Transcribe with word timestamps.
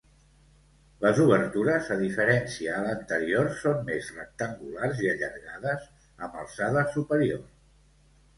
Les 1.01 1.19
obertures 1.25 1.91
a 1.95 1.97
diferència 1.99 2.71
a 2.77 2.79
l'anterior 2.85 3.51
són 3.59 3.85
més 3.91 4.09
rectangulars 4.17 5.03
i 5.05 5.11
allargades 5.13 5.87
amb 6.01 6.41
alçada 6.43 6.85
superior. 6.99 7.47